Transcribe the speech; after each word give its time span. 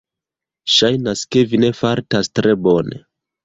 Ŝajnas, 0.75 1.21
ke 1.37 1.45
vi 1.53 1.61
ne 1.67 1.71
fartas 1.83 2.33
tre 2.41 2.59
bone. 2.67 3.07